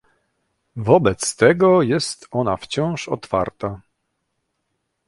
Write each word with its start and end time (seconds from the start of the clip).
Wobec 0.75 1.35
tego 1.35 1.81
jest 1.81 2.27
ona 2.31 2.57
wciąż 2.57 3.09
otwarta 3.09 3.81